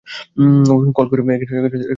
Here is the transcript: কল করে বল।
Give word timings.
কল 0.95 1.05
করে 1.11 1.21
বল। 1.23 1.29